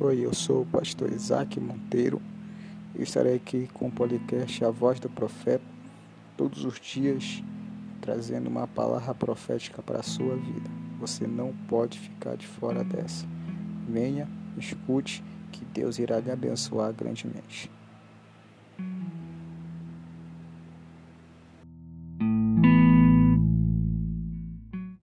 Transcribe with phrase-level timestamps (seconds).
[0.00, 2.20] Oi, eu sou o pastor Isaac Monteiro.
[2.98, 5.64] e estarei aqui com o podcast A Voz do Profeta,
[6.36, 7.40] todos os dias,
[8.00, 10.68] trazendo uma palavra profética para a sua vida.
[10.98, 13.24] Você não pode ficar de fora dessa.
[13.88, 14.28] Venha,
[14.58, 15.22] escute,
[15.52, 17.70] que Deus irá lhe abençoar grandemente.